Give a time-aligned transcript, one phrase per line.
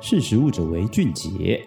[0.00, 1.66] 识时务者为俊杰。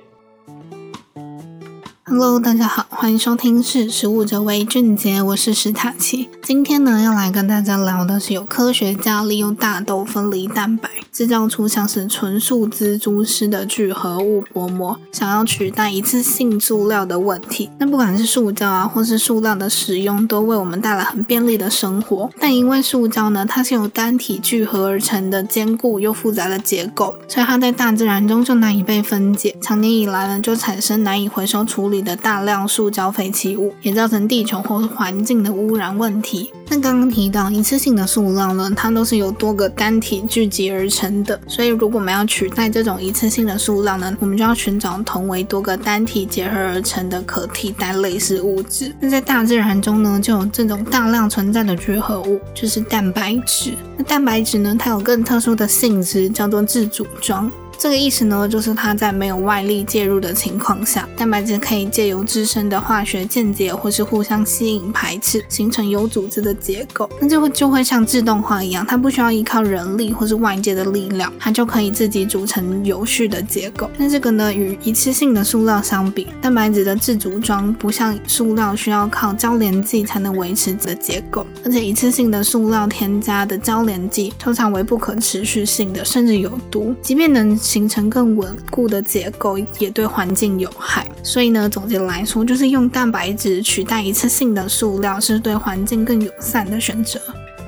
[2.13, 6.29] Hello，大家好，欢迎收听《识食物者为俊杰》，我是史塔奇。
[6.43, 17.69] 今天呢，要来跟大家聊的是，有科学家利用大豆分离蛋白，制造出像是纯素蜘蛛丝的聚合物薄膜，想要取代一次性塑料的问题。
[17.77, 22.29] 那不管是塑胶啊，或是塑料的使用，都为我们带来很便利的生活。
[22.37, 36.52] 但因为塑胶呢，它是由单体聚合而成的坚固又复杂的结构，所以它在大自然中就难以被分解，长年以来呢，就产生难以回收处理的大量塑胶废弃物，也造成地球或环境的污染问题。
[36.70, 48.94] 那刚刚提到一次性的塑料呢，它都是由多个单体聚集而成的，所以如果我们要取代这种一次性的塑料呢，我们就要寻找同为多个单体结合而成的可替代类似物质。
[48.99, 53.74] 那在大自然中呢，就有这种大量存在的聚合物，就是蛋白质。
[53.98, 57.52] 那蛋白质呢，它有更特殊的性质，叫做自组装。
[57.81, 67.09] 这个意思呢，就是它在没有外力介入的情况下，蛋白质可以借由自身的化学键结或是互相吸引排斥，形成有组织的结构。
[67.19, 73.89] 那就会就会像自动化一样，它不需要依靠人力或是外界的力量，它就可以自己组成有序的结构。
[73.97, 87.57] 那这个呢，与一次性的塑料相比，蛋白质的自组装不像塑料需要靠交联剂才能维持的结构，而且一次性的塑料添加的交联剂通常为不可持续性的，甚至有毒，即便能。
[87.72, 91.08] 形成更稳固的结构，也对环境有害。
[91.23, 97.17] 所以呢，总结来说，就是用蛋白质取代一次性的塑料，是对环境更友善的选择。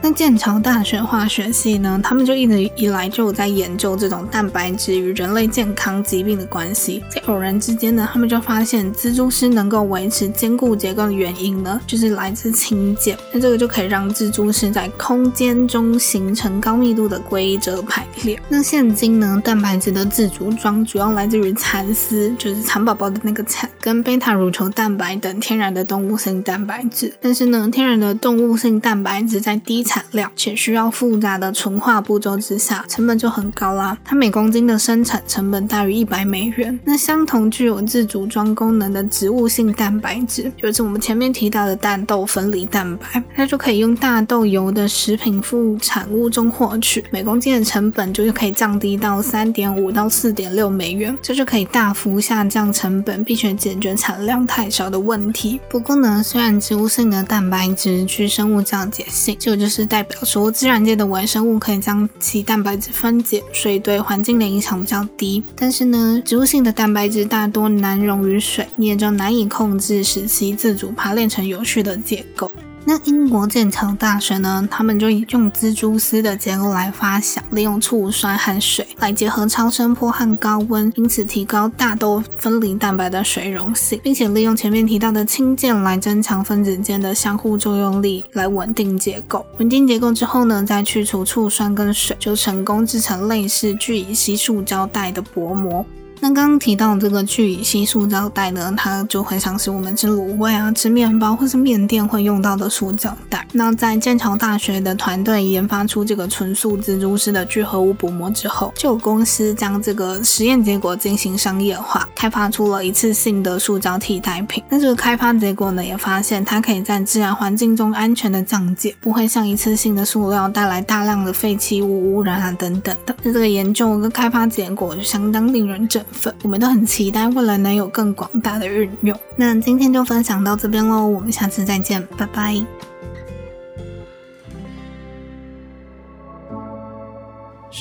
[0.05, 7.01] 那剑桥大学化学系呢，他们就一直以来就有在研究这种蛋白质与人类健康疾病的关系。
[7.09, 13.17] 在偶然之间呢，他们就发现蜘蛛丝能够维持坚固结构的原因呢，就是来自氢键。
[13.31, 18.37] 那这个就可以让蜘蛛丝在空间中形成高密度的规则排列。
[18.49, 27.13] 那现今呢，蛋白质的自组装主要来自于蚕丝，就是蚕宝宝的那个蚕，跟贝塔乳球蛋白等天然的动物性蛋白质。
[27.21, 33.95] 但是呢，天然的动物性蛋白质在低产量且需要复杂的纯化步骤之下，成本就很高啦。
[34.03, 36.79] 它每公斤的生产成本大于一百美元。
[36.83, 55.61] 那相同具有自组装功能的植物性蛋白质，就是我们前面提到的大豆分离蛋白，它就可以用大豆油的食品副产物中获取，每公斤的成本就是可以降低到三点五到四点六美元，这就可以大幅下降成本，并且解决产量太少的问题。
[55.69, 59.82] 不过呢，虽然植物性的蛋白质具生物降解性，就就是。
[59.85, 65.43] 代表说，自然界的微生物可以将其蛋白质分解，所以对环境的影响比较低。
[65.55, 72.51] 但是呢，植物性的蛋白质大多难溶于水，你也就难以控制使其自主排练成有序的结构。
[72.85, 89.45] 那英国剑桥大学呢，他们就以用蜘蛛丝的结构来发想，利用醋酸和水来结合超声波和高温，因此提高大豆分离蛋白的水溶性，并且利用前面提到的氢键来增强分子间的相互作用力，来稳定结构。
[89.59, 95.85] 稳定结构之后呢，再去除醋酸跟水，就成功制成类似聚乙烯塑胶袋的薄膜。
[96.23, 103.42] 那刚刚提到这个聚乙烯塑胶袋呢，它就会像是我们吃卤味啊、吃面包或是面店会用到的塑胶袋。
[103.53, 114.63] 那在剑桥大学的团队研发出这个纯素蜘蛛丝的聚合物薄膜之后，就有公司将这个实验结果进行商业化，开发出了一次性的塑胶替代品。
[114.69, 123.15] 那这个开发结果呢，也发现它可以在自然环境中安全的降解，不会像一次性的塑料带来大量的废弃物污染啊等等的。
[123.21, 126.33] 那这个研究跟开发结果就相当令人振奋。
[126.41, 129.17] 我们都很期待未来能有更广大的运用。
[129.35, 132.92] 那今天就分享到这边喽，我们下次再见，拜拜。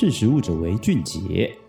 [0.03, 1.62] 识时务者为俊杰。